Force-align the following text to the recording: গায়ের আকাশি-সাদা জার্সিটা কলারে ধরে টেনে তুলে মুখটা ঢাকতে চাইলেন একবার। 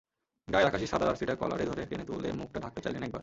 গায়ের 0.47 0.67
আকাশি-সাদা 0.67 1.05
জার্সিটা 1.05 1.33
কলারে 1.35 1.65
ধরে 1.65 1.81
টেনে 1.85 2.05
তুলে 2.05 2.29
মুখটা 2.33 2.59
ঢাকতে 2.59 2.79
চাইলেন 2.81 3.03
একবার। 3.03 3.19